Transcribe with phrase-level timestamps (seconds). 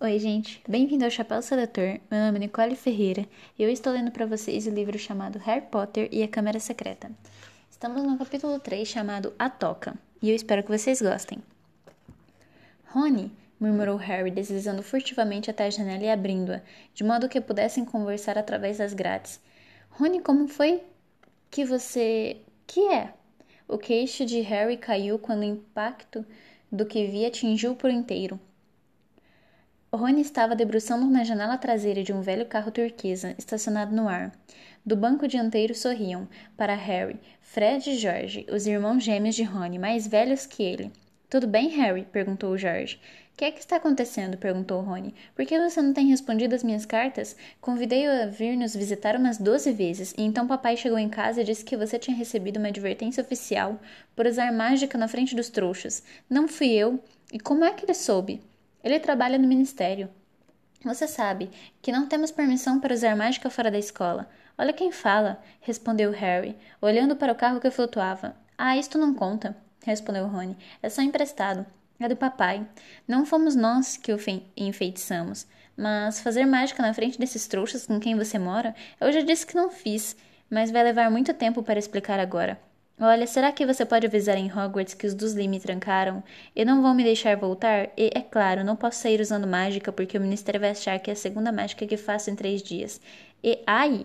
[0.00, 0.62] Oi, gente.
[0.68, 1.98] Bem-vindo ao Chapéu Seletor.
[2.08, 3.26] Meu nome é Nicole Ferreira
[3.58, 7.10] e eu estou lendo para vocês o livro chamado Harry Potter e a Câmara Secreta.
[7.68, 11.40] Estamos no capítulo 3 chamado A Toca e eu espero que vocês gostem.
[12.86, 16.60] Rony, murmurou Harry, deslizando furtivamente até a janela e abrindo-a,
[16.94, 19.40] de modo que pudessem conversar através das grades.
[19.90, 20.80] Rony, como foi
[21.50, 22.36] que você.
[22.68, 23.12] Que é?
[23.66, 26.24] O queixo de Harry caiu quando o impacto
[26.70, 28.38] do que via atingiu por inteiro.
[29.96, 34.30] Rony estava debruçando na janela traseira de um velho carro turquesa estacionado no ar.
[34.84, 36.28] Do banco dianteiro sorriam,
[36.58, 40.92] para Harry, Fred e George, os irmãos gêmeos de Rony, mais velhos que ele.
[41.30, 42.04] Tudo bem, Harry?
[42.12, 43.00] perguntou George.
[43.32, 44.36] O que é que está acontecendo?
[44.36, 45.14] perguntou Rony.
[45.34, 47.34] Por que você não tem respondido as minhas cartas?
[47.58, 51.44] Convidei-o a vir nos visitar umas doze vezes, e então papai chegou em casa e
[51.44, 53.80] disse que você tinha recebido uma advertência oficial
[54.14, 56.02] por usar mágica na frente dos trouxas.
[56.28, 57.02] Não fui eu.
[57.32, 58.42] E como é que ele soube?
[58.82, 60.08] Ele trabalha no ministério.
[60.84, 61.50] Você sabe
[61.82, 64.28] que não temos permissão para usar mágica fora da escola.
[64.56, 68.36] Olha quem fala, respondeu Harry, olhando para o carro que flutuava.
[68.56, 70.56] Ah, isto não conta, respondeu Rony.
[70.82, 71.66] É só emprestado.
[72.00, 72.64] É do papai.
[73.08, 74.18] Não fomos nós que o
[74.56, 75.46] enfeitiçamos.
[75.76, 79.56] Mas fazer mágica na frente desses trouxas com quem você mora, eu já disse que
[79.56, 80.16] não fiz,
[80.48, 82.60] mas vai levar muito tempo para explicar agora.
[83.00, 86.22] Olha, será que você pode avisar em Hogwarts que os Dursley me trancaram
[86.54, 87.90] e não vão me deixar voltar?
[87.96, 91.12] E, é claro, não posso sair usando mágica porque o Ministério vai achar que é
[91.12, 93.00] a segunda mágica que faço em três dias.
[93.42, 94.04] E, ai!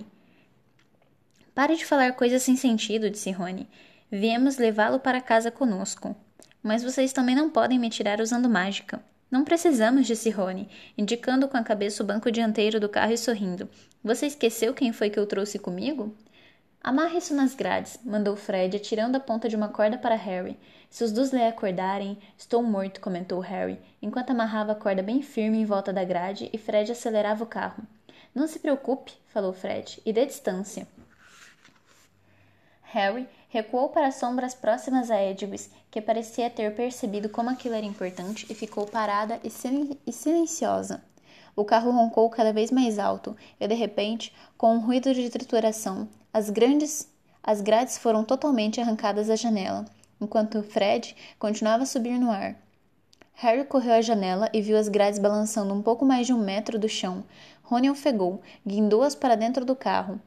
[1.56, 3.68] Pare de falar coisas sem sentido, disse Rony.
[4.12, 6.16] Viemos levá-lo para casa conosco.
[6.62, 9.04] Mas vocês também não podem me tirar usando mágica.
[9.30, 13.68] Não precisamos, disse Rony, indicando com a cabeça o banco dianteiro do carro e sorrindo.
[14.04, 16.16] Você esqueceu quem foi que eu trouxe comigo?
[16.84, 20.60] Amarre isso nas grades, mandou Fred, atirando a ponta de uma corda para Harry.
[20.90, 25.64] Se os Dursley acordarem, estou morto, comentou Harry, enquanto amarrava a corda bem firme em
[25.64, 27.82] volta da grade e Fred acelerava o carro.
[28.36, 30.86] Não se preocupe, falou Fred, e dê distância.
[32.82, 37.86] Harry recuou para as sombras próximas a Edwis, que parecia ter percebido como aquilo era
[37.86, 41.02] importante e ficou parada e, sil e silenciosa.
[41.56, 46.10] O carro roncou cada vez mais alto e, de repente, com um ruído de trituração,
[46.34, 47.08] as grandes
[47.46, 49.86] as grades foram totalmente arrancadas da janela,
[50.20, 52.56] enquanto Fred continuava a subir no ar.
[53.34, 56.80] Harry correu à janela e viu as grades balançando um pouco mais de um metro
[56.80, 57.26] do chão.
[57.62, 60.22] Rony ofegou, guindou-as para dentro do carro.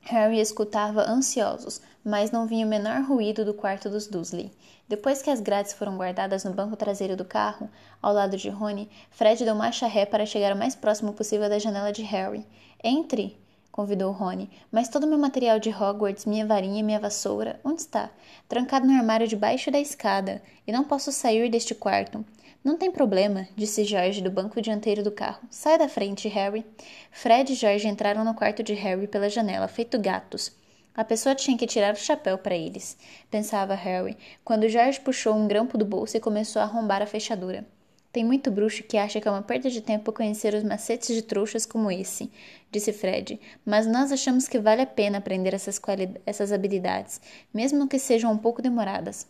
[0.00, 4.50] Harry escutava ansiosos, mas não vinha o menor ruído do quarto dos Dursley.
[4.88, 7.70] Depois que as grades foram guardadas no banco traseiro do carro,
[8.02, 11.60] ao lado de Rony, Fred deu marcha ré para chegar o mais próximo possível da
[11.60, 12.44] janela de Harry.
[12.82, 13.41] Entre!
[13.72, 14.50] Convidou Rony.
[14.70, 18.10] Mas todo o meu material de Hogwarts, minha varinha e minha vassoura, onde está?
[18.46, 22.24] Trancado no armário debaixo da escada, e não posso sair deste quarto.
[22.62, 25.40] Não tem problema, disse George do banco dianteiro do carro.
[25.50, 26.64] Sai da frente, Harry.
[27.10, 30.52] Fred e George entraram no quarto de Harry pela janela, feito gatos.
[30.94, 32.98] A pessoa tinha que tirar o chapéu para eles,
[33.30, 37.66] pensava Harry, quando George puxou um grampo do bolso e começou a arrombar a fechadura.
[38.12, 41.22] Tem muito bruxo que acha que é uma perda de tempo conhecer os macetes de
[41.22, 42.30] trouxas como esse,
[42.70, 45.80] disse Fred, mas nós achamos que vale a pena aprender essas,
[46.26, 47.22] essas habilidades,
[47.54, 49.26] mesmo que sejam um pouco demoradas.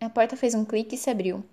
[0.00, 1.44] A porta fez um clique e se abriu.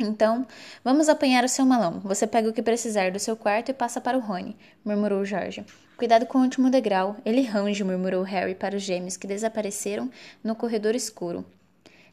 [0.00, 0.46] Então,
[0.82, 2.00] vamos apanhar o seu malão.
[2.00, 5.66] Você pega o que precisar do seu quarto e passa para o Rony, murmurou Jorge.
[5.98, 7.16] Cuidado com o último degrau.
[7.24, 10.08] Ele range, murmurou Harry para os gêmeos que desapareceram
[10.42, 11.44] no corredor escuro.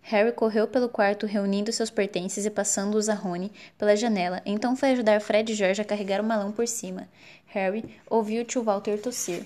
[0.08, 4.40] Harry correu pelo quarto reunindo seus pertences e passando-os a Rony pela janela.
[4.46, 7.08] Então foi ajudar Fred e George a carregar o malão por cima.
[7.48, 9.44] Harry ouviu o tio Walter tossir.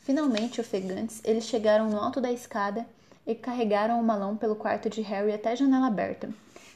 [0.00, 2.84] Finalmente, ofegantes, eles chegaram no alto da escada
[3.24, 6.28] e carregaram o malão pelo quarto de Harry até a janela aberta.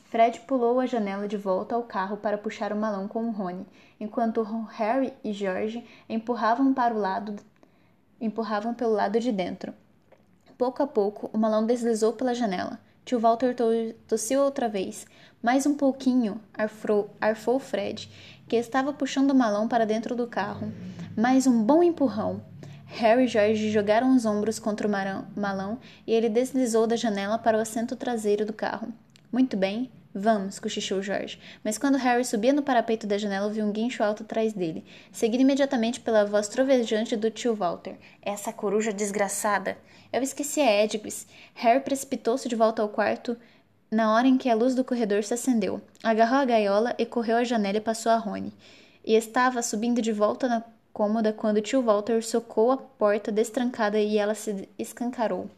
[0.09, 3.67] Fred pulou a janela de volta ao carro para puxar o malão com o Rony,
[3.99, 4.43] enquanto
[4.77, 7.35] Harry e George empurravam para o lado
[8.21, 9.75] empurravam pelo lado de dentro.
[10.59, 12.81] Pouco a pouco, o malão deslizou pela janela.
[13.05, 13.55] Tio Walter
[14.09, 15.07] tossiu outra vez.
[15.43, 18.11] Mais um pouquinho, arfou, arfou Fred,
[18.49, 20.73] que estava puxando o malão para dentro do carro.
[21.15, 22.41] Mais um bom empurrão.
[22.87, 27.59] Harry e George jogaram os ombros contra o malão e ele deslizou da janela para
[27.59, 28.89] o assento traseiro do carro.
[29.31, 31.39] Muito bem, Vamos, cochichou Jorge.
[31.63, 34.83] Mas quando Harry subia no parapeito da janela, ouviu um guincho alto atrás dele,
[35.13, 37.99] seguido imediatamente pela voz trovejante do tio Walter.
[38.23, 39.77] Essa coruja desgraçada!
[40.11, 41.27] Eu esqueci a Edgwis.
[41.53, 43.37] Harry precipitou-se de volta ao quarto
[43.91, 45.83] na hora em que a luz do corredor se acendeu.
[46.03, 48.55] Agarrou a gaiola e correu à janela e passou a Rony.
[49.05, 50.65] E estava subindo de volta na
[50.95, 55.51] cômoda quando tio Walter socou a porta destrancada e ela se escancarou.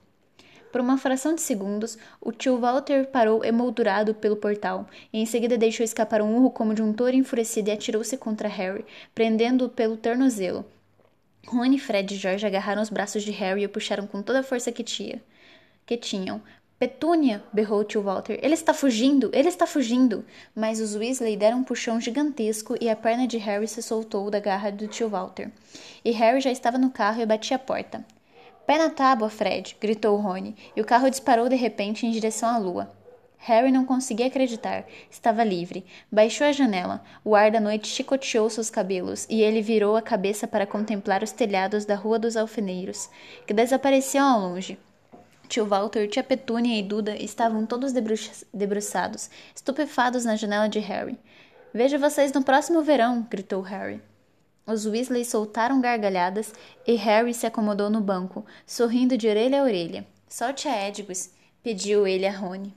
[0.70, 5.56] Por uma fração de segundos, o tio Walter parou emoldurado pelo portal, e em seguida
[5.56, 8.84] deixou escapar um urro como de um touro enfurecido e atirou-se contra Harry,
[9.14, 10.64] prendendo-o pelo tornozelo.
[11.46, 14.42] Rony, Fred e George agarraram os braços de Harry e o puxaram com toda a
[14.42, 15.22] força que, tinha,
[15.86, 16.42] que tinham.
[16.78, 17.42] Petúnia!
[17.52, 18.38] berrou o tio Walter.
[18.42, 19.30] Ele está fugindo!
[19.32, 20.24] Ele está fugindo!
[20.54, 24.38] Mas os Weasley deram um puxão gigantesco e a perna de Harry se soltou da
[24.38, 25.50] garra do tio Walter.
[26.04, 28.04] E Harry já estava no carro e batia a porta.
[28.68, 29.78] Pé na tábua, Fred!
[29.80, 32.92] gritou Rony, e o carro disparou de repente em direção à lua.
[33.38, 34.84] Harry não conseguia acreditar.
[35.10, 35.86] Estava livre.
[36.12, 37.02] Baixou a janela.
[37.24, 41.32] O ar da noite chicoteou seus cabelos e ele virou a cabeça para contemplar os
[41.32, 43.08] telhados da Rua dos Alfeneiros,
[43.46, 44.78] que desapareciam ao longe.
[45.48, 47.94] Tio Walter, tia Petúnia e Duda estavam todos
[48.52, 51.18] debruçados, estupefados na janela de Harry.
[51.72, 53.26] Vejo vocês no próximo verão!
[53.30, 54.02] gritou Harry.
[54.68, 56.52] Os Weasley soltaram gargalhadas
[56.86, 60.06] e Harry se acomodou no banco, sorrindo de orelha a orelha.
[60.28, 61.30] Solte a Edgus,
[61.62, 62.74] pediu ele a Rony.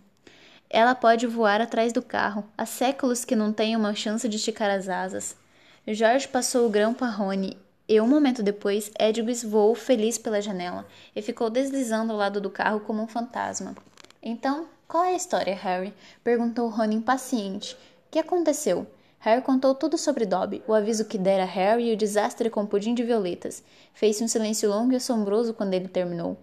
[0.70, 2.46] Ela pode voar atrás do carro.
[2.58, 5.36] Há séculos que não tem uma chance de esticar as asas.
[5.86, 7.58] Jorge passou o grampo a Rony
[7.90, 12.50] e um momento depois Edgus voou feliz pela janela e ficou deslizando ao lado do
[12.50, 13.76] carro como um fantasma.
[14.24, 15.94] Então, qual é a história, Harry?
[16.24, 17.74] perguntou Rony impaciente.
[17.74, 18.88] O que aconteceu?
[19.22, 22.64] Harry contou tudo sobre Dobby, o aviso que dera a Harry e o desastre com
[22.64, 23.64] o pudim de violetas.
[23.94, 26.40] Fez-se um silêncio longo e assombroso quando ele terminou.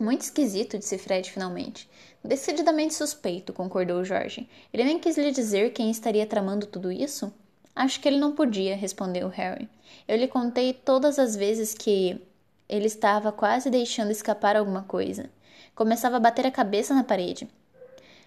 [0.00, 1.88] Muito esquisito, disse Fred finalmente.
[2.24, 4.48] Decididamente suspeito, concordou Jorge.
[4.72, 7.32] Ele nem quis lhe dizer quem estaria tramando tudo isso?
[7.76, 9.68] Acho que ele não podia, respondeu Harry.
[10.08, 12.20] Eu lhe contei todas as vezes que
[12.68, 15.30] ele estava quase deixando escapar alguma coisa.
[15.76, 17.48] Começava a bater a cabeça na parede.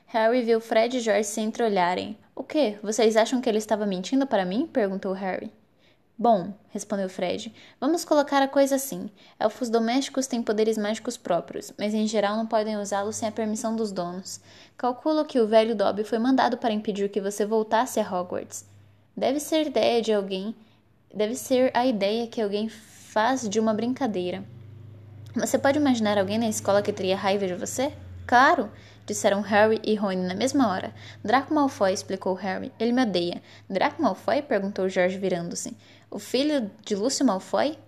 [0.06, 2.18] Harry viu Fred e George se entreolharem.
[2.38, 2.78] O que?
[2.84, 4.69] Vocês acham que ele estava mentindo para mim?
[4.72, 5.51] perguntou Harry.
[6.16, 7.51] Bom, respondeu Fred,
[7.81, 9.10] vamos colocar a coisa assim.
[9.39, 13.75] Elfos domésticos têm poderes mágicos próprios, mas em geral não podem usá-los sem a permissão
[13.75, 14.39] dos donos.
[14.78, 18.68] Calculo que o velho Dobby foi mandado para impedir que você voltasse a Hogwarts.
[19.16, 20.56] Deve ser ideia de alguém.
[21.12, 24.45] Deve ser a ideia que alguém faz de uma brincadeira.
[25.33, 27.92] Você pode imaginar alguém na escola que teria raiva de você?
[28.28, 28.69] Claro!
[29.07, 30.94] Disseram Harry e Rony na mesma hora.
[31.24, 32.71] Draco Malfoy, explicou Harry.
[32.77, 33.42] Ele me odeia.
[33.68, 34.42] Draco Malfoy?
[34.42, 35.75] perguntou George virando-se.
[36.12, 37.80] O filho de Lúcio Malfoy?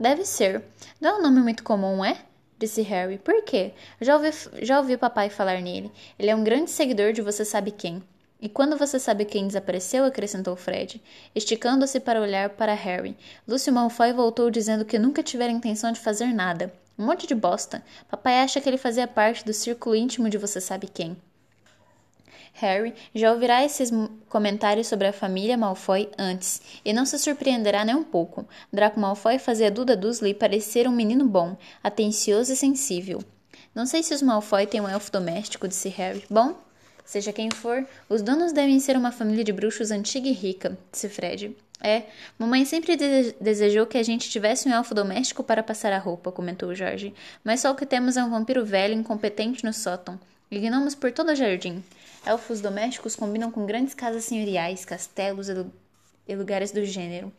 [0.00, 0.64] Deve ser.
[1.00, 2.16] Não é um nome muito comum, é?
[2.58, 3.18] Disse Harry.
[3.18, 3.74] Por quê?
[4.00, 4.30] Já ouvi,
[4.62, 5.92] já ouvi papai falar nele.
[6.18, 8.02] Ele é um grande seguidor de você sabe quem.
[8.40, 11.00] E quando você sabe quem desapareceu, acrescentou Fred,
[11.32, 13.16] esticando-se para olhar para Harry.
[13.46, 16.72] Lúcio Malfoy voltou dizendo que nunca tivera intenção de fazer nada.
[17.02, 17.82] Um monte de bosta.
[18.08, 21.16] Papai acha que ele fazia parte do círculo íntimo de você sabe quem.
[22.52, 23.90] Harry já ouvirá esses
[24.28, 28.46] comentários sobre a família Malfoy antes, e não se surpreenderá nem um pouco.
[28.72, 33.20] Draco Malfoy fazia Duda Dursley parecer um menino bom, atencioso e sensível.
[33.74, 36.22] Não sei se os Malfoy têm um elfo doméstico, disse Harry.
[36.30, 36.54] Bom,
[37.04, 41.08] seja quem for, os donos devem ser uma família de bruxos antiga e rica, disse
[41.08, 41.56] Fred.
[41.84, 42.04] É,
[42.38, 46.30] mamãe sempre de desejou que a gente tivesse um elfo doméstico para passar a roupa,
[46.30, 47.12] comentou Jorge.
[47.42, 50.18] Mas só o que temos é um vampiro velho incompetente no sótão.
[50.48, 51.82] E gnomos por todo o jardim.
[52.24, 55.66] Elfos domésticos combinam com grandes casas senhoriais, castelos e,
[56.28, 57.32] e lugares do gênero.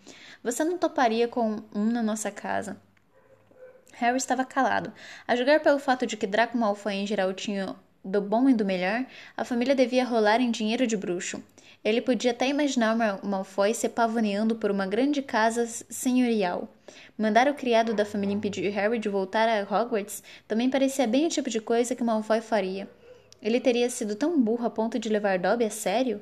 [0.44, 2.76] Você não toparia com um na nossa casa?
[3.94, 4.92] Harry estava calado.
[5.26, 8.66] A julgar pelo fato de que Draco Malfoy em geral tinha do bom e do
[8.66, 9.06] melhor,
[9.38, 11.42] a família devia rolar em dinheiro de bruxo.
[11.84, 16.70] Ele podia até imaginar Malfoy se pavoneando por uma grande casa senhorial.
[17.18, 21.30] Mandar o criado da família impedir Harry de voltar a Hogwarts também parecia bem o
[21.30, 22.90] tipo de coisa que Malfoy faria.
[23.42, 26.22] Ele teria sido tão burro a ponto de levar Dobby a sério?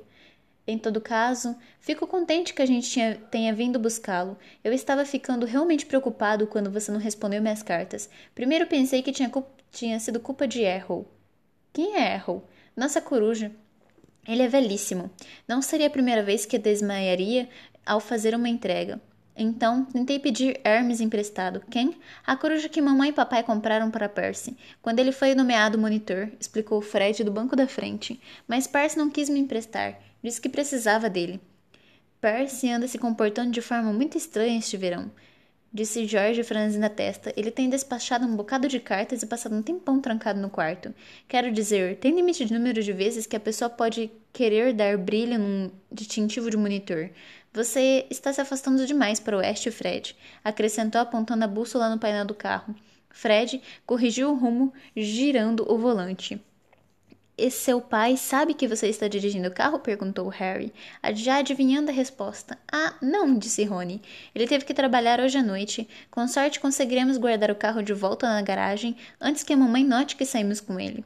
[0.66, 4.38] Em todo caso, fico contente que a gente tinha, tenha vindo buscá-lo.
[4.64, 8.10] Eu estava ficando realmente preocupado quando você não respondeu minhas cartas.
[8.34, 9.32] Primeiro pensei que tinha,
[9.72, 11.08] tinha sido culpa de Errol.
[11.74, 12.46] Quem é Errol?
[12.76, 13.52] Nossa coruja.
[14.28, 15.10] Ele é velhíssimo.
[15.48, 17.48] Não seria a primeira vez que desmaiaria
[17.86, 19.02] ao fazer uma entrega.
[19.36, 21.62] Então, tentei pedir Hermes emprestado.
[21.72, 21.98] Quem?
[22.28, 26.82] A coruja que mamãe e papai compraram para Percy, quando ele foi nomeado monitor, explicou
[26.82, 28.20] Fred do banco da frente.
[28.46, 29.98] Mas Percy não quis me emprestar.
[30.22, 31.40] Disse que precisava dele.
[32.20, 35.10] Percy anda se comportando de forma muito estranha este verão
[35.74, 37.34] disse George franzindo a testa.
[37.36, 40.94] Ele tem despachado um bocado de cartas e passado um tempão trancado no quarto.
[41.28, 45.40] Quero dizer, tem limite de número de vezes que a pessoa pode querer dar brilho
[45.40, 47.10] num distintivo de monitor.
[47.54, 52.26] Você está se afastando demais para o oeste, Fred, acrescentou apontando a bússola no painel
[52.26, 52.76] do carro.
[53.10, 56.42] Fred corrigiu o rumo, girando o volante.
[57.50, 59.80] Seu pai sabe que você está dirigindo o carro?
[59.80, 60.74] perguntou Harry,
[61.14, 62.58] já adivinhando a resposta.
[62.72, 64.02] Ah, não, disse Rony.
[64.36, 65.88] Ele teve que trabalhar hoje à noite.
[66.12, 70.16] Com sorte conseguiremos guardar o carro de volta na garagem antes que a mamãe note
[70.16, 71.04] que saímos com ele.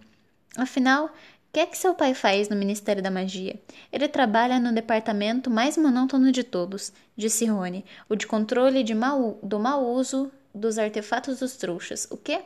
[0.58, 1.10] Afinal, o
[1.54, 3.60] que é que seu pai faz no Ministério da Magia?
[3.92, 9.40] Ele trabalha no departamento mais monótono de todos, disse Rony, o de controle de mau,
[9.42, 12.08] do mau uso dos artefatos dos trouxas.
[12.10, 12.42] O quê?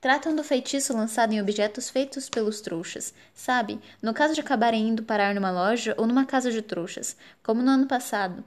[0.00, 3.78] Tratam do feitiço lançado em objetos feitos pelos trouxas, sabe?
[4.00, 7.70] No caso de acabarem indo parar numa loja ou numa casa de trouxas, como no
[7.70, 8.42] ano passado.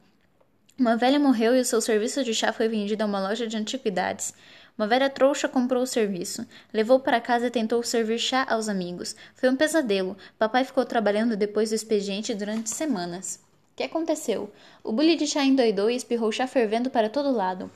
[0.80, 3.56] Uma velha morreu e o seu serviço de chá foi vendido a uma loja de
[3.56, 4.34] antiguidades.
[4.76, 6.44] Uma velha trouxa comprou o serviço,
[6.74, 9.16] levou para casa e tentou servir chá aos amigos.
[9.36, 10.18] Foi um pesadelo.
[10.40, 13.40] Papai ficou trabalhando depois do expediente durante semanas.
[13.74, 14.52] O que aconteceu?
[14.84, 17.70] O bule de chá endoidou e espirrou chá fervendo para todo lado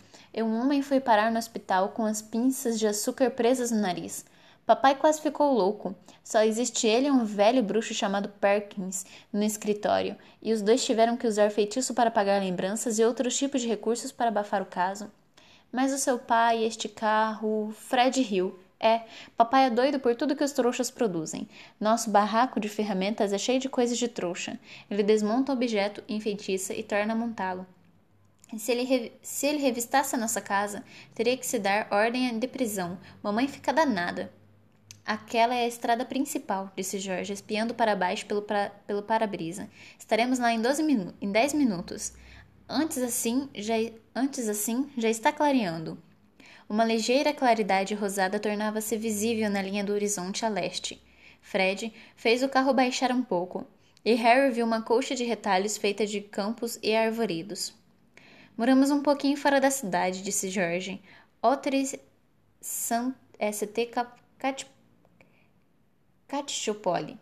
[0.43, 4.25] um homem foi parar no hospital com as pinças de açúcar presas no nariz.
[4.67, 5.95] Papai quase ficou louco.
[6.23, 11.15] Só existe ele e um velho bruxo chamado Perkins no escritório, e os dois tiveram
[11.15, 15.09] que usar feitiço para pagar lembranças e outros tipos de recursos para abafar o caso.
[15.71, 18.59] Mas o seu pai, este carro, Fred riu.
[18.79, 19.03] É,
[19.35, 21.47] papai é doido por tudo que os trouxas produzem.
[21.79, 24.59] Nosso barraco de ferramentas é cheio de coisas de trouxa.
[24.91, 27.65] Ele desmonta o objeto, enfeitiça e torna a montá-lo.
[28.55, 32.97] Se ele, se ele revistasse a nossa casa, teria que se dar ordem de prisão.
[33.21, 34.31] Mamãe fica danada.
[35.05, 39.69] Aquela é a estrada principal, disse Jorge, espiando para baixo pelo, pra, pelo para-brisa.
[39.97, 42.13] Estaremos lá em, 12 minu em 10 minutos.
[42.69, 43.75] Antes assim, já,
[44.15, 45.97] antes assim, já está clareando.
[46.69, 51.01] Uma ligeira claridade rosada tornava-se visível na linha do horizonte a leste.
[51.41, 53.65] Fred fez o carro baixar um pouco,
[54.03, 57.73] e Harry viu uma colcha de retalhos feita de campos e arvoredos.
[58.57, 60.99] Moramos um pouquinho fora da cidade, disse Jorge.
[61.43, 61.95] Otris
[62.59, 63.13] St.
[66.27, 67.19] Catchopoli.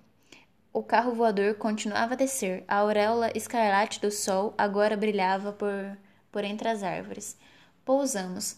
[0.72, 2.64] O carro voador continuava a descer.
[2.70, 5.98] A auréola escarlate do sol agora brilhava por,
[6.32, 7.38] por entre as árvores.
[7.84, 8.58] Pousamos,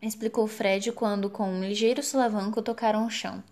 [0.00, 3.42] explicou Fred quando, com um ligeiro solavanco, tocaram o chão.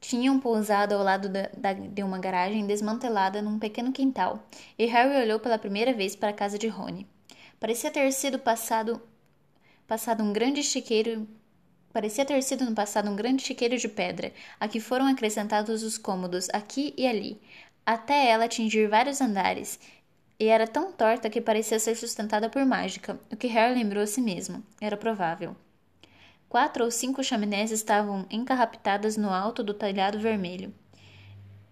[0.00, 4.46] Tinham pousado ao lado da, da, de uma garagem desmantelada num pequeno quintal,
[4.78, 7.12] e Harry olhou pela primeira vez para a casa de Rony.
[7.58, 9.00] Parecia ter sido passado
[9.86, 11.28] passado um grande chiqueiro
[11.92, 15.96] parecia ter sido no passado um grande chiqueiro de pedra, a que foram acrescentados os
[15.96, 17.40] cômodos aqui e ali,
[17.86, 19.78] até ela atingir vários andares,
[20.38, 24.06] e era tão torta que parecia ser sustentada por mágica, o que Harry lembrou a
[24.06, 24.64] si mesmo.
[24.80, 25.54] Era provável.
[26.48, 30.74] Quatro ou cinco chaminés estavam encarrapitadas no alto do telhado vermelho.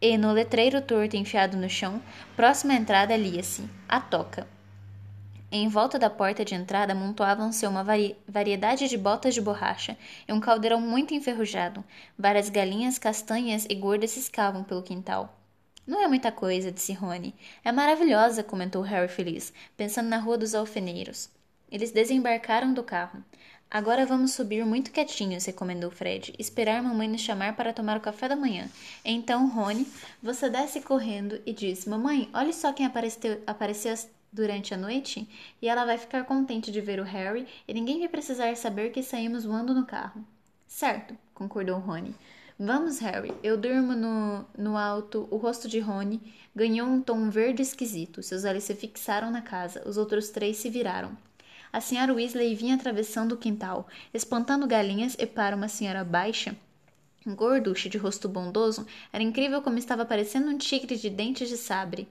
[0.00, 2.00] E no letreiro torto enfiado no chão,
[2.36, 4.46] próximo à entrada lia-se: A Toca.
[5.54, 10.32] Em volta da porta de entrada amontoavam-se uma vari variedade de botas de borracha e
[10.32, 11.84] um caldeirão muito enferrujado.
[12.18, 15.38] Várias galinhas castanhas e gordas ciscavam pelo quintal.
[15.86, 17.34] Não é muita coisa, disse Rony.
[17.62, 21.28] É maravilhosa, comentou Harry feliz, pensando na rua dos alfeneiros.
[21.70, 23.22] Eles desembarcaram do carro.
[23.70, 26.34] Agora vamos subir muito quietinhos, recomendou Fred.
[26.38, 28.70] Esperar mamãe nos chamar para tomar o café da manhã.
[29.04, 29.86] Então, Rony,
[30.22, 33.92] você desce correndo e diz: Mamãe, olhe só quem apareceu, apareceu
[34.32, 35.28] durante a noite
[35.60, 39.02] e ela vai ficar contente de ver o Harry e ninguém vai precisar saber que
[39.02, 40.24] saímos voando no carro.
[40.66, 42.14] Certo, concordou Rony.
[42.58, 43.32] Vamos, Harry.
[43.42, 45.26] Eu durmo no, no alto.
[45.30, 46.20] O rosto de Rony
[46.54, 48.22] ganhou um tom verde esquisito.
[48.22, 49.82] Seus olhos se fixaram na casa.
[49.86, 51.16] Os outros três se viraram.
[51.72, 56.54] A senhora Weasley vinha atravessando o quintal, espantando galinhas e para uma senhora baixa,
[57.26, 62.06] gorducha de rosto bondoso, era incrível como estava parecendo um tigre de dentes de sabre.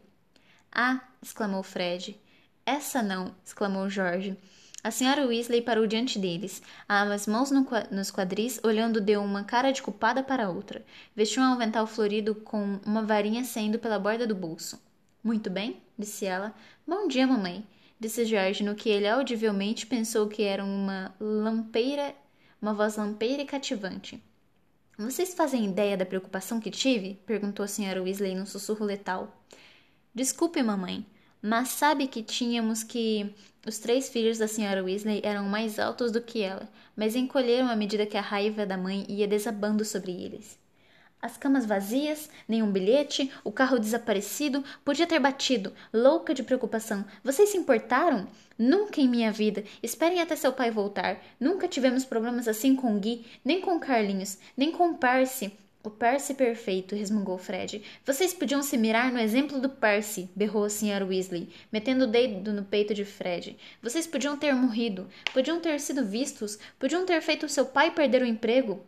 [0.71, 1.01] Ah!
[1.21, 2.19] exclamou Fred.
[2.65, 3.35] Essa não!
[3.45, 4.37] exclamou George.
[4.83, 9.71] A senhora Weasley parou diante deles, as mãos no, nos quadris, olhando de uma cara
[9.71, 10.83] de culpada para outra.
[11.15, 14.81] Vestiu um avental florido com uma varinha saindo pela borda do bolso.
[15.23, 16.51] Muito bem, disse ela.
[16.87, 17.63] Bom dia, mamãe,
[17.99, 22.15] disse George, no que ele audivelmente pensou que era uma lampeira,
[22.59, 24.23] uma voz lampeira e cativante.
[24.97, 27.19] Vocês fazem ideia da preocupação que tive?
[27.25, 29.31] perguntou a senhora Weasley num sussurro letal.
[30.13, 31.05] Desculpe, mamãe,
[31.41, 33.33] mas sabe que tínhamos que.
[33.65, 37.75] Os três filhos da senhora Weasley eram mais altos do que ela, mas encolheram à
[37.77, 40.59] medida que a raiva da mãe ia desabando sobre eles.
[41.21, 47.05] As camas vazias, nenhum bilhete, o carro desaparecido, podia ter batido, louca de preocupação.
[47.23, 48.27] Vocês se importaram?
[48.57, 49.63] Nunca em minha vida.
[49.81, 51.23] Esperem até seu pai voltar.
[51.39, 55.53] Nunca tivemos problemas assim com Gui, nem com Carlinhos, nem com Percy.
[55.83, 57.81] O Percy perfeito, resmungou Fred.
[58.05, 61.03] Vocês podiam se mirar no exemplo do Percy, berrou a Sra.
[61.03, 63.57] Weasley, metendo o dedo no peito de Fred.
[63.81, 68.27] Vocês podiam ter morrido, podiam ter sido vistos, podiam ter feito seu pai perder o
[68.27, 68.79] emprego.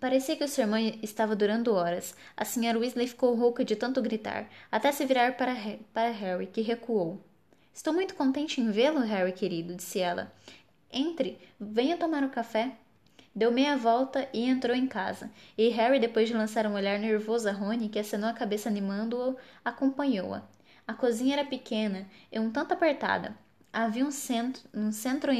[0.00, 2.12] Parecia que o sermão estava durando horas.
[2.36, 5.54] A senhora Weasley ficou rouca de tanto gritar, até se virar para,
[5.92, 7.20] para Harry, que recuou.
[7.72, 10.32] Estou muito contente em vê-lo, Harry querido, disse ela.
[10.92, 12.72] Entre, venha tomar o café.
[13.34, 15.30] Deu meia volta e entrou em casa.
[15.56, 19.36] E Harry, depois de lançar um olhar nervoso a Rony, que acenou a cabeça animando-o,
[19.64, 20.42] acompanhou-a.
[20.86, 23.36] A cozinha era pequena e um tanto apertada.
[23.72, 25.30] Havia um centro, um centro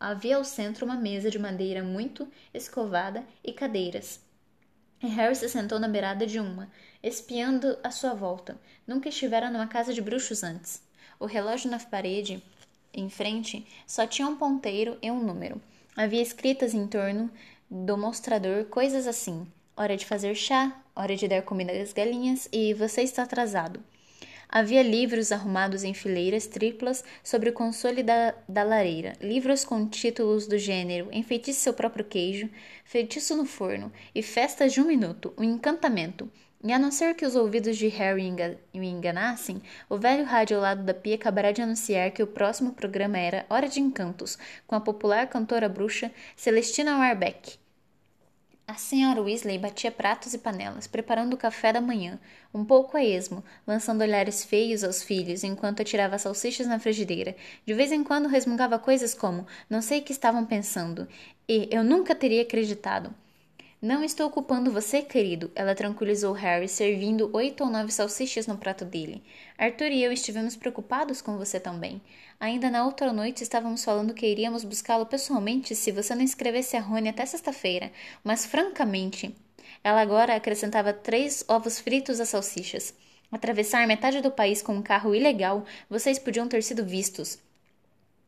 [0.00, 4.20] havia ao centro uma mesa de madeira muito escovada e cadeiras.
[5.00, 6.68] E Harry se sentou na beirada de uma,
[7.00, 8.58] espiando à sua volta.
[8.84, 10.82] Nunca estivera numa casa de bruxos antes.
[11.20, 12.42] O relógio na parede,
[12.92, 15.60] em frente, só tinha um ponteiro e um número.
[15.94, 17.30] Havia escritas em torno
[17.70, 19.46] do mostrador coisas assim:
[19.76, 23.78] hora de fazer chá, hora de dar comida às galinhas e você está atrasado.
[24.48, 30.46] Havia livros arrumados em fileiras triplas sobre o console da, da lareira, livros com títulos
[30.46, 32.48] do gênero Enfeitice seu próprio queijo,
[32.84, 36.30] Feitiço no forno e Festas de um minuto, um encantamento.
[36.64, 38.32] E a não ser que os ouvidos de Harry
[38.72, 42.72] o enganassem, o velho rádio ao lado da pia acabará de anunciar que o próximo
[42.72, 47.58] programa era Hora de Encantos, com a popular cantora bruxa Celestina Warbeck.
[48.64, 52.16] A senhora Weasley batia pratos e panelas, preparando o café da manhã,
[52.54, 57.34] um pouco a esmo, lançando olhares feios aos filhos enquanto atirava salsichas na frigideira.
[57.66, 61.08] De vez em quando resmungava coisas como: Não sei o que estavam pensando,
[61.48, 63.12] e eu nunca teria acreditado.
[63.82, 68.84] Não estou culpando você, querido, ela tranquilizou Harry, servindo oito ou nove salsichas no prato
[68.84, 69.20] dele.
[69.58, 72.00] Arthur e eu estivemos preocupados com você também.
[72.38, 76.80] Ainda na outra noite estávamos falando que iríamos buscá-lo pessoalmente se você não escrevesse a
[76.80, 77.90] Rony até sexta-feira,
[78.22, 79.34] mas francamente.
[79.82, 82.94] Ela agora acrescentava três ovos fritos às salsichas.
[83.32, 87.36] Atravessar metade do país com um carro ilegal, vocês podiam ter sido vistos.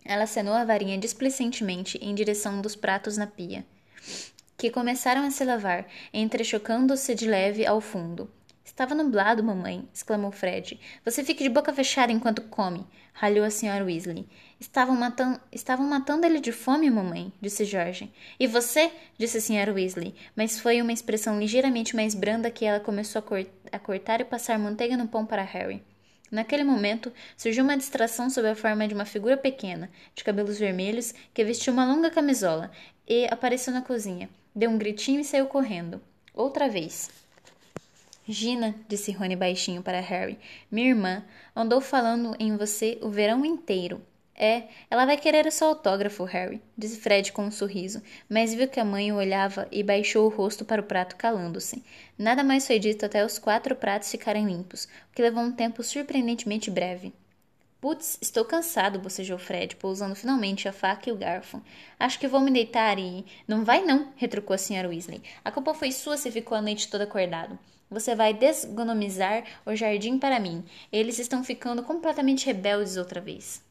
[0.04, 3.64] Ela acenou a varinha displicentemente em direção dos pratos na pia
[4.56, 8.30] que começaram a se lavar, entrechocando-se de leve ao fundo.
[8.64, 10.80] Estava nublado, mamãe, exclamou Fred.
[11.04, 14.26] Você fique de boca fechada enquanto come, ralhou a senhora Weasley.
[14.58, 18.12] Estavam, matan estavam matando ele de fome, mamãe, disse George.
[18.40, 18.90] E você?
[19.18, 23.22] disse a senhora Weasley, mas foi uma expressão ligeiramente mais branda que ela começou a,
[23.22, 25.82] cor a cortar e passar manteiga no pão para Harry.
[26.34, 31.14] Naquele momento, surgiu uma distração sob a forma de uma figura pequena, de cabelos vermelhos,
[31.32, 32.72] que vestia uma longa camisola
[33.06, 34.28] e apareceu na cozinha.
[34.52, 36.02] Deu um gritinho e saiu correndo.
[36.34, 37.08] Outra vez.
[38.26, 40.36] Gina, disse Rony baixinho para Harry,
[40.68, 44.02] minha irmã andou falando em você o verão inteiro.
[44.36, 48.66] É, ela vai querer o seu autógrafo, Harry, disse Fred com um sorriso, mas viu
[48.66, 51.84] que a mãe o olhava e baixou o rosto para o prato calando-se.
[52.18, 55.84] Nada mais foi dito até os quatro pratos ficarem limpos, o que levou um tempo
[55.84, 57.12] surpreendentemente breve.
[57.80, 61.62] Putz, estou cansado, bocejou Fred, pousando finalmente a faca e o garfo.
[62.00, 63.26] Acho que vou me deitar e.
[63.46, 65.22] Não vai, não, retrucou a senhora Weasley.
[65.44, 67.58] A culpa foi sua se ficou a noite toda acordado.
[67.90, 70.64] Você vai desgonomizar o jardim para mim.
[70.90, 73.62] Eles estão ficando completamente rebeldes outra vez.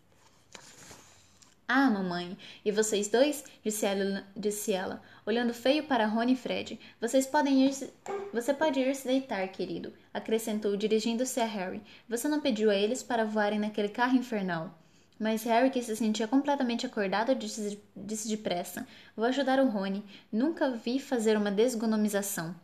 [1.67, 3.43] Ah, mamãe, e vocês dois?
[3.63, 6.79] Disse ela, disse ela olhando feio para Rony e Fred.
[6.99, 7.73] Vocês podem ir.
[7.73, 7.93] Se...
[8.33, 11.81] Você pode ir se deitar, querido, acrescentou, dirigindo-se a Harry.
[12.07, 14.77] Você não pediu a eles para voarem naquele carro infernal.
[15.19, 20.03] Mas Harry, que se sentia completamente acordado, disse, disse depressa: Vou ajudar o Rony.
[20.31, 22.55] Nunca vi fazer uma desgonomização.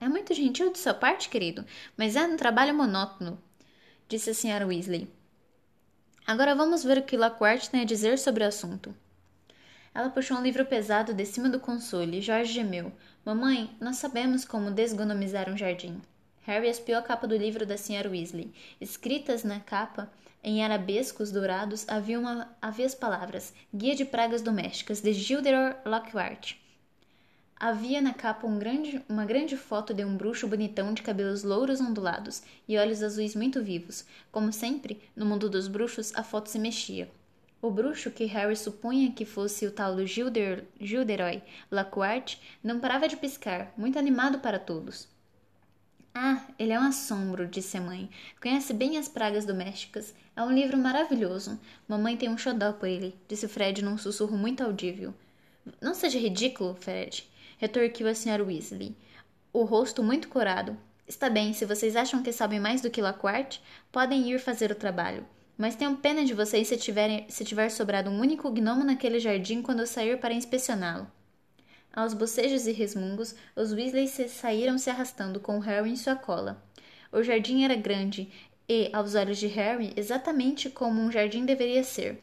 [0.00, 1.64] É muito gentil de sua parte, querido,
[1.96, 3.40] mas é um trabalho monótono,
[4.08, 5.08] disse a senhora Weasley.
[6.26, 8.92] Agora vamos ver o que Lockhart tem a dizer sobre o assunto.
[9.94, 12.92] Ela puxou um livro pesado de cima do console e Jorge gemeu.
[13.24, 16.02] Mamãe, nós sabemos como desgonomizar um jardim.
[16.42, 18.10] Harry espiou a capa do livro da Sra.
[18.10, 18.52] Weasley.
[18.80, 20.10] Escritas na capa,
[20.42, 26.56] em arabescos dourados, havia, uma, havia as palavras Guia de Pragas Domésticas, de Gilderoy Lockhart.
[27.58, 31.80] Havia na capa um grande, uma grande foto de um bruxo bonitão de cabelos louros
[31.80, 34.04] ondulados e olhos azuis muito vivos.
[34.30, 37.10] Como sempre, no mundo dos bruxos, a foto se mexia.
[37.62, 41.42] O bruxo, que Harry supunha que fosse o tal do Gilder, Gilderoy
[41.72, 45.08] Lockhart, não parava de piscar, muito animado para todos.
[46.14, 48.10] Ah, ele é um assombro, disse a mãe.
[48.38, 50.14] Conhece bem as pragas domésticas.
[50.36, 51.58] É um livro maravilhoso.
[51.88, 55.14] Mamãe tem um xodó por ele, disse Fred num sussurro muito audível.
[55.80, 58.42] Não seja ridículo, Fred retorquiu a Sra.
[58.42, 58.96] Weasley,
[59.52, 60.76] o rosto muito corado.
[61.06, 63.58] Está bem, se vocês acham que sabem mais do que Lockhart,
[63.90, 65.26] podem ir fazer o trabalho.
[65.56, 69.62] Mas tenho pena de vocês se, tiverem, se tiver sobrado um único gnomo naquele jardim
[69.62, 71.10] quando eu sair para inspecioná-lo.
[71.94, 76.62] Aos bocejos e resmungos, os Weasley se saíram se arrastando com Harry em sua cola.
[77.10, 78.30] O jardim era grande
[78.68, 82.22] e, aos olhos de Harry, exatamente como um jardim deveria ser.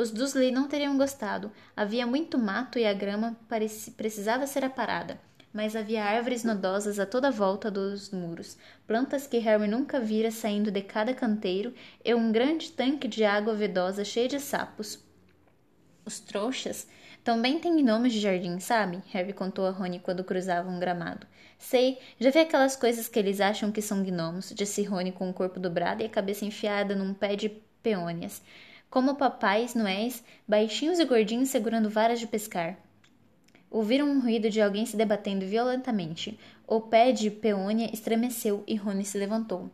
[0.00, 1.52] Os Dursley não teriam gostado.
[1.76, 3.36] Havia muito mato e a grama
[3.98, 5.20] precisava ser aparada.
[5.52, 10.70] mas havia árvores nodosas a toda volta dos muros, plantas que Harry nunca vira saindo
[10.70, 14.98] de cada canteiro e um grande tanque de água vedosa cheio de sapos.
[16.06, 16.86] Os trouxas
[17.22, 19.02] também têm gnomos de jardim, sabe?
[19.08, 21.26] Harry contou a Rony quando cruzavam um gramado.
[21.58, 25.34] Sei, já vi aquelas coisas que eles acham que são gnomos, disse Rony com o
[25.34, 27.50] corpo dobrado e a cabeça enfiada num pé de
[27.82, 28.40] peônias.
[28.90, 32.76] Como papais noéis, baixinhos e gordinhos segurando varas de pescar.
[33.70, 36.36] Ouviram um ruído de alguém se debatendo violentamente.
[36.66, 39.70] O pé de peônia estremeceu e Rony se levantou.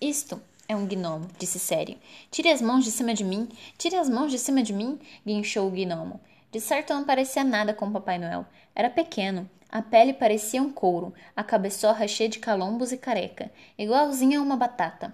[0.00, 1.98] Isto é um gnomo, disse sério.
[2.30, 5.66] Tire as mãos de cima de mim, tire as mãos de cima de mim, guinchou
[5.66, 6.20] o gnomo.
[6.52, 8.46] De certo não parecia nada com Papai Noel.
[8.72, 14.38] Era pequeno, a pele parecia um couro, a cabeçorra cheia de calombos e careca, igualzinha
[14.38, 15.12] a uma batata.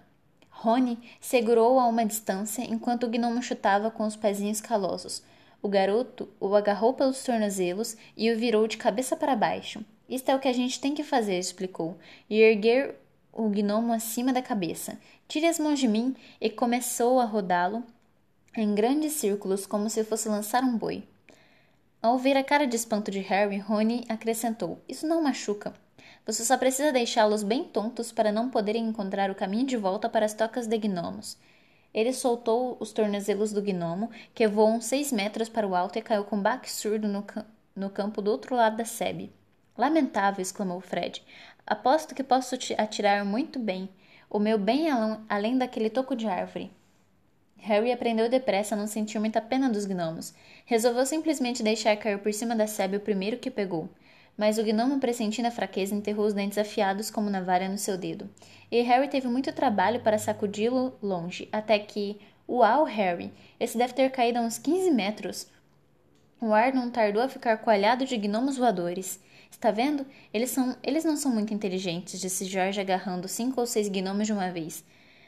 [0.66, 5.22] Rony segurou-o a uma distância enquanto o gnomo chutava com os pezinhos calosos.
[5.62, 9.80] O garoto o agarrou pelos tornozelos e o virou de cabeça para baixo.
[10.08, 11.96] Isto é o que a gente tem que fazer, explicou,
[12.28, 12.96] e erguer
[13.32, 14.98] o gnomo acima da cabeça.
[15.28, 17.84] Tire as mãos de mim e começou a rodá-lo
[18.56, 21.04] em grandes círculos como se fosse lançar um boi.
[22.02, 25.72] Ao ver a cara de espanto de Harry, Rony acrescentou: Isso não machuca.
[26.26, 30.26] Você só precisa deixá-los bem tontos para não poderem encontrar o caminho de volta para
[30.26, 31.38] as tocas de gnomos.
[31.94, 36.02] Ele soltou os tornozelos do gnomo, que voou uns seis metros para o alto e
[36.02, 37.24] caiu com um baque surdo no,
[37.76, 39.32] no campo do outro lado da sebe.
[39.78, 41.22] Lamentável, exclamou Fred.
[41.64, 43.88] Aposto que posso atirar muito bem.
[44.28, 44.88] O meu bem
[45.28, 46.72] além daquele toco de árvore.
[47.58, 50.34] Harry aprendeu depressa a não sentir muita pena dos gnomos.
[50.64, 53.88] Resolveu simplesmente deixar cair por cima da sebe o primeiro que pegou.
[54.36, 58.28] Mas o gnomo, pressentindo a fraqueza, enterrou os dentes afiados como navalha no seu dedo.
[58.70, 62.18] E Harry teve muito trabalho para sacudi-lo longe, até que.
[62.48, 63.32] Uau, Harry!
[63.58, 65.48] Esse deve ter caído a uns 15 metros.
[66.40, 69.18] O ar não tardou a ficar coalhado de gnomos voadores.
[69.50, 70.04] Está vendo?
[70.34, 74.32] Eles, são, eles não são muito inteligentes, disse George agarrando cinco ou seis gnomos de
[74.34, 74.84] uma vez.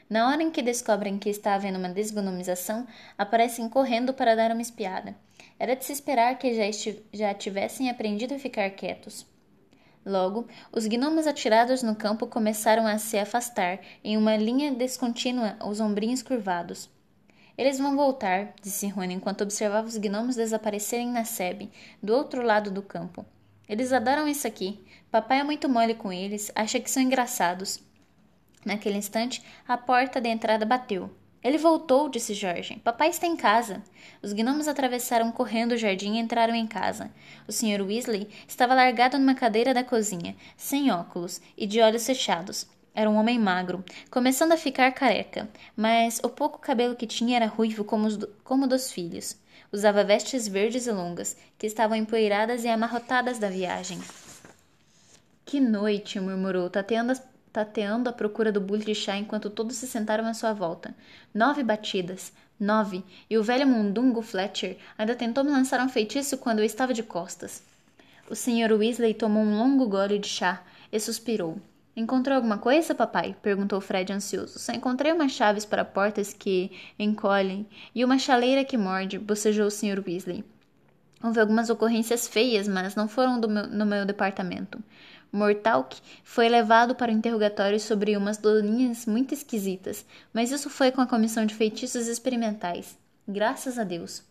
[0.07, 4.61] Na hora em que descobrem que está havendo uma desgnomização, aparecem correndo para dar uma
[4.61, 5.15] espiada.
[5.59, 6.63] Era de se esperar que já,
[7.11, 9.27] já tivessem aprendido a ficar quietos.
[10.05, 15.81] Logo, os gnomos atirados no campo começaram a se afastar em uma linha descontínua, os
[15.81, 16.89] ombrinhos curvados.
[17.57, 21.69] Eles vão voltar, disse Rony enquanto observava os gnomos desaparecerem na sebe,
[22.01, 23.25] do outro lado do campo.
[23.67, 24.79] Eles adoram isso aqui.
[25.11, 27.81] Papai é muito mole com eles, acha que são engraçados.
[28.65, 31.11] Naquele instante, a porta da entrada bateu.
[31.43, 32.81] Ele voltou, disse Jorge.
[32.83, 33.81] Papai está em casa.
[34.21, 37.09] Os gnomos atravessaram correndo o jardim e entraram em casa.
[37.47, 37.81] O Sr.
[37.81, 42.67] Weasley estava largado numa cadeira da cozinha, sem óculos e de olhos fechados.
[42.93, 47.45] Era um homem magro, começando a ficar careca, mas o pouco cabelo que tinha era
[47.45, 49.37] ruivo como, os do, como dos filhos.
[49.71, 53.99] Usava vestes verdes e longas, que estavam empoeiradas e amarrotadas da viagem.
[55.45, 56.19] Que noite!
[56.19, 60.33] murmurou, tateando as tateando à procura do bule de chá enquanto todos se sentaram à
[60.33, 60.95] sua volta.
[61.33, 62.31] Nove batidas.
[62.59, 63.03] Nove.
[63.29, 67.03] E o velho mundungo Fletcher ainda tentou me lançar um feitiço quando eu estava de
[67.03, 67.63] costas.
[68.29, 68.73] O Sr.
[68.73, 71.57] Weasley tomou um longo gole de chá e suspirou.
[71.95, 73.35] Encontrou alguma coisa, papai?
[73.41, 74.59] perguntou Fred ansioso.
[74.59, 79.71] Só encontrei umas chaves para portas que encolhem e uma chaleira que morde, bocejou o
[79.71, 80.03] Sr.
[80.05, 80.43] Weasley.
[81.21, 84.81] Houve algumas ocorrências feias, mas não foram meu, no meu departamento.
[85.31, 91.01] Mortalk foi levado para o interrogatório sobre umas doninhas muito esquisitas, mas isso foi com
[91.01, 92.97] a comissão de feitiços experimentais.
[93.27, 94.23] Graças a Deus.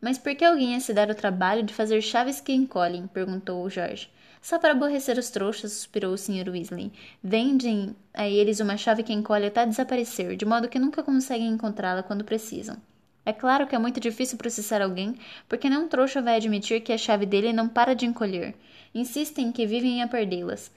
[0.00, 3.06] Mas por que alguém ia se dar o trabalho de fazer chaves que encolhem?
[3.06, 4.10] perguntou o Jorge.
[4.40, 6.48] Só para aborrecer os trouxas, suspirou o Sr.
[6.48, 6.92] Weasley.
[7.22, 12.02] Vendem a eles uma chave que encolhe até desaparecer, de modo que nunca conseguem encontrá-la
[12.02, 12.76] quando precisam.
[13.24, 15.14] É claro que é muito difícil processar alguém,
[15.48, 18.56] porque nenhum trouxa vai admitir que a chave dele não para de encolher.
[18.94, 20.70] Insistem que vivem a perdê-las.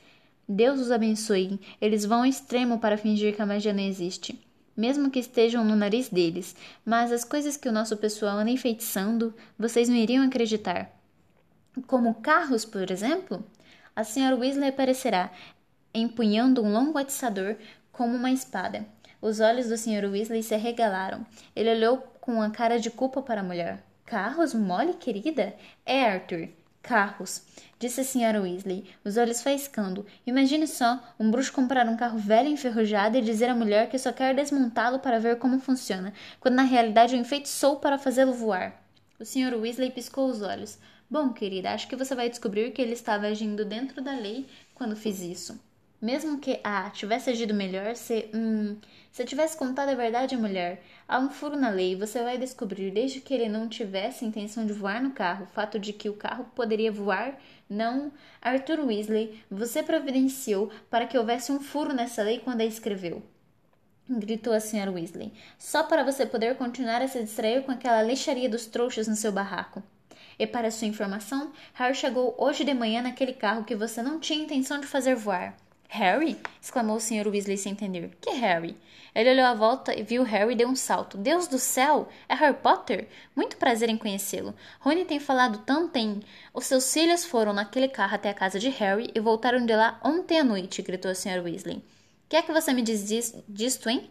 [0.48, 4.40] Deus os abençoe, eles vão ao extremo para fingir que a magia não existe.
[4.78, 9.34] Mesmo que estejam no nariz deles, mas as coisas que o nosso pessoal anda enfeitiçando,
[9.58, 10.92] vocês não iriam acreditar.
[11.88, 13.44] Como carros, por exemplo?
[13.96, 15.32] A senhora Weasley aparecerá,
[15.94, 17.56] empunhando um longo atiçador
[17.92, 18.86] como uma espada.
[19.22, 20.06] Os olhos do Sr.
[20.12, 21.26] Weasley se arregalaram.
[21.56, 23.84] Ele olhou com a cara de culpa para a mulher.
[24.06, 25.56] Carros, mole, querida?
[25.86, 26.50] É, Arthur.
[26.86, 27.42] Carros,
[27.80, 28.40] disse a Sra.
[28.40, 30.06] Weasley, os olhos faiscando.
[30.24, 33.98] Imagine só, um bruxo comprar um carro velho e enferrujado e dizer à mulher que
[33.98, 38.86] só quer desmontá-lo para ver como funciona, quando na realidade o enfeitiçou para fazê-lo voar.
[39.20, 39.56] O Sr.
[39.56, 40.78] Weasley piscou os olhos.
[41.10, 44.46] Bom, querida, acho que você vai descobrir que ele estava agindo dentro da lei
[44.76, 45.60] quando fiz isso.
[46.06, 48.30] Mesmo que A tivesse agido melhor, se.
[48.32, 48.78] Hum,
[49.12, 52.92] se tivesse contado a verdade à mulher, há um furo na lei, você vai descobrir,
[52.92, 56.14] desde que ele não tivesse intenção de voar no carro, o fato de que o
[56.14, 58.12] carro poderia voar, não.
[58.40, 63.24] Arthur Weasley, você providenciou para que houvesse um furo nessa lei quando a escreveu
[64.08, 65.34] gritou a senhora Weasley.
[65.58, 69.32] Só para você poder continuar a se distrair com aquela lixaria dos trouxas no seu
[69.32, 69.82] barraco.
[70.38, 74.44] E para sua informação, Harry chegou hoje de manhã naquele carro que você não tinha
[74.44, 75.65] intenção de fazer voar.
[75.96, 76.38] Harry?
[76.62, 77.28] exclamou o Sr.
[77.28, 78.12] Weasley sem entender.
[78.20, 78.76] Que Harry?
[79.16, 81.18] Ele olhou à volta e viu Harry e deu um salto.
[81.18, 82.10] Deus do céu!
[82.28, 83.08] É Harry Potter?
[83.34, 84.54] Muito prazer em conhecê-lo.
[84.82, 86.22] Rony tem falado tanto em.
[86.54, 89.98] Os seus filhos foram naquele carro até a casa de Harry e voltaram de lá
[90.04, 91.42] ontem à noite, gritou a Sra.
[91.42, 91.82] Weasley.
[92.28, 93.08] Que é que você me diz
[93.48, 94.10] disto, hein?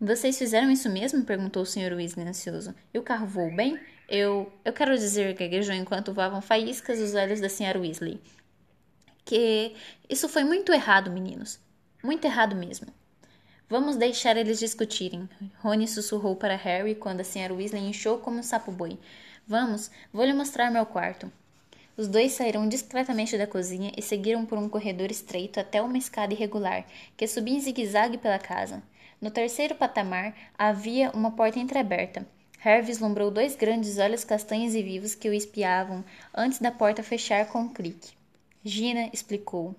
[0.00, 1.24] Vocês fizeram isso mesmo?
[1.24, 1.94] perguntou o Sr.
[1.96, 2.74] Weasley ansioso.
[2.92, 3.76] E o carro voou bem?
[4.08, 4.52] Eu.
[4.64, 7.80] Eu quero dizer, gaguejou enquanto voavam faíscas os olhos da Sra.
[7.80, 8.20] Weasley.
[9.24, 9.74] Que
[10.08, 11.58] isso foi muito errado, meninos.
[12.02, 12.88] Muito errado mesmo.
[13.68, 15.28] Vamos deixar eles discutirem.
[15.60, 17.54] Rony sussurrou para Harry quando a Sra.
[17.54, 18.98] Weasley inchou como um sapo-boi.
[19.46, 21.32] Vamos, vou lhe mostrar meu quarto.
[21.96, 26.34] Os dois saíram discretamente da cozinha e seguiram por um corredor estreito até uma escada
[26.34, 26.84] irregular
[27.16, 28.82] que subia em zigue-zague pela casa.
[29.20, 32.26] No terceiro patamar havia uma porta entreaberta.
[32.58, 37.46] Harry vislumbrou dois grandes olhos castanhos e vivos que o espiavam antes da porta fechar
[37.46, 38.12] com um clique.
[38.66, 39.76] Gina explicou.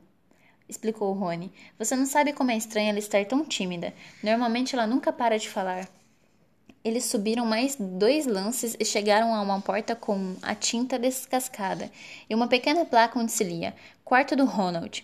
[0.69, 1.51] Explicou Rony.
[1.79, 3.91] Você não sabe como é estranho ela estar tão tímida.
[4.21, 5.89] Normalmente ela nunca para de falar.
[6.83, 11.91] Eles subiram mais dois lances e chegaram a uma porta com a tinta descascada
[12.29, 15.03] e uma pequena placa onde se lia: Quarto do Ronald.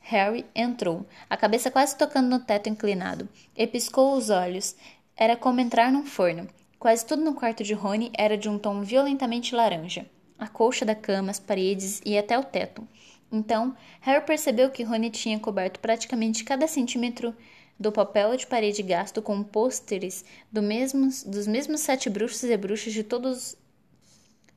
[0.00, 4.74] Harry entrou, a cabeça quase tocando no teto inclinado, e piscou os olhos.
[5.14, 6.48] Era como entrar num forno.
[6.78, 10.06] Quase tudo no quarto de Rony era de um tom violentamente laranja.
[10.42, 12.84] A colcha da cama, as paredes e até o teto.
[13.30, 17.32] Então, Harry percebeu que Rony tinha coberto praticamente cada centímetro
[17.78, 23.04] do papel de parede gasto com pôsteres do dos mesmos sete bruxos e bruxas de
[23.04, 23.56] todos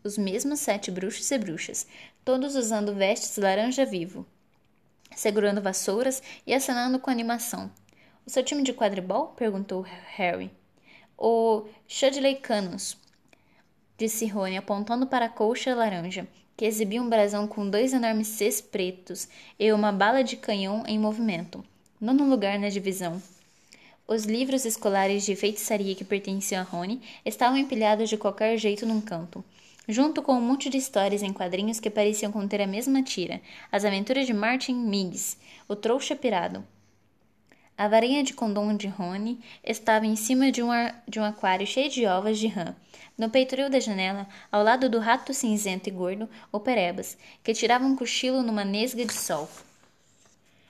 [0.03, 1.85] os mesmos sete bruxos e bruxas,
[2.23, 4.25] todos usando vestes laranja vivo,
[5.15, 7.71] segurando vassouras e acenando com animação.
[8.25, 9.35] O seu time de quadribol?
[9.37, 10.49] perguntou Harry.
[11.15, 12.97] O Shudley Canos,
[13.97, 16.27] disse Rony, apontando para a colcha laranja,
[16.57, 19.27] que exibia um brasão com dois enormes Cs pretos
[19.59, 21.63] e uma bala de canhão em movimento
[21.99, 23.21] nono lugar na divisão.
[24.07, 29.01] Os livros escolares de feitiçaria que pertenciam a Rony estavam empilhados de qualquer jeito num
[29.01, 29.43] canto,
[29.87, 33.85] junto com um monte de histórias em quadrinhos que pareciam conter a mesma tira: As
[33.85, 36.63] Aventuras de Martin Miggs, O Trouxa Pirado.
[37.77, 40.69] A varinha de condom de Rony estava em cima de um,
[41.05, 42.73] de um aquário cheio de ovas de rã.
[43.17, 47.83] No peitoril da janela, ao lado do rato cinzento e gordo, o Perebas, que tirava
[47.83, 49.49] um cochilo numa nesga de sol.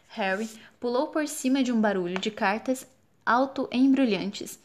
[0.10, 2.88] Harry pulou por cima de um barulho de cartas
[3.24, 4.58] auto-embrulhantes.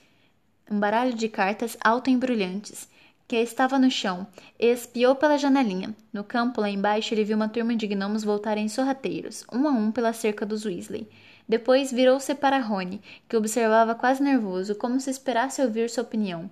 [0.70, 2.88] Um baralho de cartas auto-embrulhantes
[3.28, 4.26] que estava no chão
[4.58, 5.94] e espiou pela janelinha.
[6.10, 9.92] No campo lá embaixo ele viu uma turma de gnomos voltarem sorrateiros, um a um
[9.92, 11.06] pela cerca dos Weasley.
[11.50, 16.48] Depois virou-se para Rony, que observava quase nervoso, como se esperasse ouvir sua opinião.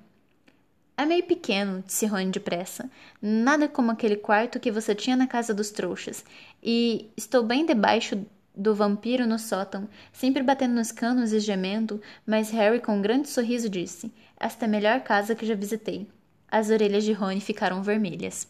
[0.97, 2.91] É meio pequeno, disse Rony depressa.
[3.23, 6.25] Nada como aquele quarto que você tinha na casa dos trouxas.
[6.61, 12.51] E estou bem debaixo do vampiro no sótão, sempre batendo nos canos e gemendo, mas
[12.51, 16.09] Harry, com um grande sorriso, disse: Esta é a melhor casa que já visitei.
[16.51, 18.49] As orelhas de Rony ficaram vermelhas.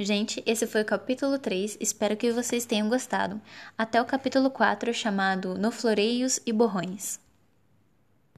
[0.00, 3.40] Gente, esse foi o capítulo 3, espero que vocês tenham gostado.
[3.76, 7.18] Até o capítulo 4, chamado No Floreios e Borrões.